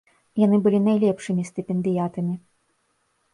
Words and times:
Яны 0.43 0.57
былі 0.67 0.79
найлепшымі 0.85 1.45
стыпендыятамі. 1.51 2.35